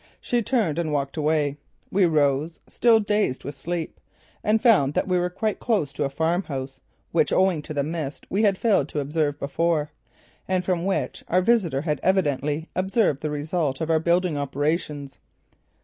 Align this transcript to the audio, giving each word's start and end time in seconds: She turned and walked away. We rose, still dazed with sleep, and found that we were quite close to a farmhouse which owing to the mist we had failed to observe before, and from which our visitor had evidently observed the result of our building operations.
She 0.19 0.41
turned 0.41 0.79
and 0.79 0.91
walked 0.91 1.15
away. 1.15 1.57
We 1.91 2.07
rose, 2.07 2.59
still 2.67 2.99
dazed 2.99 3.43
with 3.43 3.53
sleep, 3.53 3.99
and 4.43 4.59
found 4.59 4.95
that 4.95 5.07
we 5.07 5.19
were 5.19 5.29
quite 5.29 5.59
close 5.59 5.93
to 5.93 6.03
a 6.05 6.09
farmhouse 6.09 6.79
which 7.11 7.31
owing 7.31 7.61
to 7.61 7.71
the 7.75 7.83
mist 7.83 8.25
we 8.27 8.41
had 8.41 8.57
failed 8.57 8.89
to 8.89 8.99
observe 8.99 9.37
before, 9.37 9.91
and 10.47 10.65
from 10.65 10.85
which 10.85 11.23
our 11.27 11.43
visitor 11.43 11.81
had 11.81 11.99
evidently 12.01 12.67
observed 12.75 13.21
the 13.21 13.29
result 13.29 13.79
of 13.79 13.91
our 13.91 13.99
building 13.99 14.39
operations. 14.39 15.19